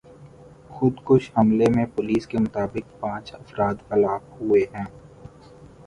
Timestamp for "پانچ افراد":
2.99-3.75